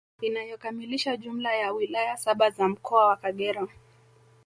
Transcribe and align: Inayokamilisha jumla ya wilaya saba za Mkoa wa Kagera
Inayokamilisha 0.21 1.17
jumla 1.17 1.53
ya 1.55 1.73
wilaya 1.73 2.17
saba 2.17 2.49
za 2.49 2.67
Mkoa 2.67 3.07
wa 3.07 3.15
Kagera 3.15 3.67